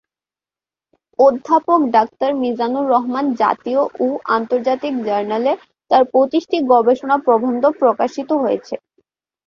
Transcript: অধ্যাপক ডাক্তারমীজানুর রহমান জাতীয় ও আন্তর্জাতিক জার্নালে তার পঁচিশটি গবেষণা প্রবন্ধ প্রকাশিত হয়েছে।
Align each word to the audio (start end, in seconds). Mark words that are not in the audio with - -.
অধ্যাপক 1.19 1.79
ডাক্তারমীজানুর 1.95 2.85
রহমান 2.87 3.25
জাতীয় 3.35 3.81
ও 3.99 4.07
আন্তর্জাতিক 4.35 4.93
জার্নালে 5.07 5.51
তার 5.91 6.03
পঁচিশটি 6.13 6.57
গবেষণা 6.71 7.15
প্রবন্ধ 7.25 7.63
প্রকাশিত 7.81 8.29
হয়েছে। 8.43 8.75